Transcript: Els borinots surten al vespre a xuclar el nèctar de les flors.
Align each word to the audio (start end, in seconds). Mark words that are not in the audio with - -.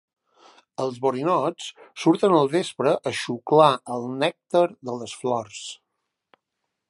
Els 0.83 0.95
borinots 1.03 1.67
surten 2.03 2.33
al 2.37 2.49
vespre 2.55 2.95
a 3.11 3.13
xuclar 3.19 3.69
el 3.97 4.09
nèctar 4.25 4.67
de 4.89 5.01
les 5.03 5.13
flors. 5.23 5.63